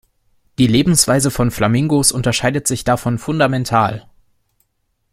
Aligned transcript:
Die 0.57 0.65
Lebensweise 0.65 1.29
von 1.29 1.51
Flamingos 1.51 2.11
unterscheidet 2.11 2.67
sich 2.67 2.83
davon 2.83 3.19
fundamental. 3.19 4.09